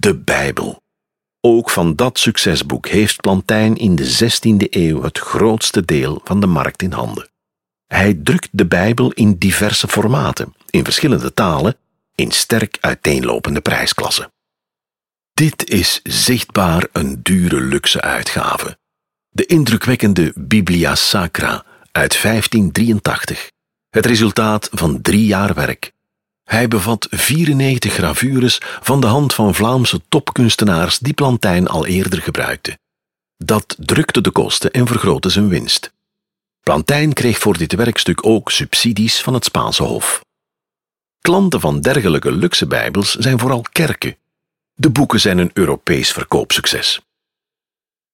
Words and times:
de 0.00 0.14
Bijbel. 0.14 0.82
Ook 1.40 1.70
van 1.70 1.96
dat 1.96 2.18
succesboek 2.18 2.88
heeft 2.88 3.20
Plantijn 3.20 3.76
in 3.76 3.94
de 3.94 4.04
16e 4.04 4.68
eeuw 4.70 5.02
het 5.02 5.18
grootste 5.18 5.84
deel 5.84 6.20
van 6.24 6.40
de 6.40 6.46
markt 6.46 6.82
in 6.82 6.92
handen. 6.92 7.28
Hij 7.86 8.14
drukt 8.14 8.48
de 8.52 8.66
Bijbel 8.66 9.12
in 9.12 9.38
diverse 9.38 9.88
formaten, 9.88 10.54
in 10.70 10.84
verschillende 10.84 11.34
talen, 11.34 11.76
in 12.14 12.30
sterk 12.30 12.78
uiteenlopende 12.80 13.60
prijsklassen. 13.60 14.32
Dit 15.34 15.70
is 15.70 16.00
zichtbaar 16.02 16.88
een 16.92 17.22
dure 17.22 17.60
luxe 17.60 18.00
uitgave. 18.00 18.78
De 19.28 19.46
indrukwekkende 19.46 20.32
Biblia 20.34 20.94
Sacra 20.94 21.64
uit 21.92 22.22
1583. 22.22 23.50
Het 23.90 24.06
resultaat 24.06 24.68
van 24.72 25.00
drie 25.00 25.26
jaar 25.26 25.54
werk. 25.54 25.92
Hij 26.46 26.68
bevat 26.68 27.06
94 27.10 27.92
gravures 27.92 28.58
van 28.60 29.00
de 29.00 29.06
hand 29.06 29.34
van 29.34 29.54
Vlaamse 29.54 30.00
topkunstenaars 30.08 30.98
die 30.98 31.12
Plantijn 31.12 31.68
al 31.68 31.86
eerder 31.86 32.22
gebruikte. 32.22 32.78
Dat 33.36 33.76
drukte 33.78 34.20
de 34.20 34.30
kosten 34.30 34.70
en 34.70 34.86
vergrootte 34.86 35.28
zijn 35.28 35.48
winst. 35.48 35.92
Plantijn 36.60 37.12
kreeg 37.12 37.38
voor 37.38 37.58
dit 37.58 37.74
werkstuk 37.74 38.26
ook 38.26 38.50
subsidies 38.50 39.20
van 39.20 39.34
het 39.34 39.44
Spaanse 39.44 39.82
Hof. 39.82 40.24
Klanten 41.20 41.60
van 41.60 41.80
dergelijke 41.80 42.32
luxe 42.32 42.66
bijbels 42.66 43.14
zijn 43.14 43.38
vooral 43.38 43.64
kerken. 43.72 44.16
De 44.74 44.90
boeken 44.90 45.20
zijn 45.20 45.38
een 45.38 45.50
Europees 45.52 46.12
verkoopsucces. 46.12 47.05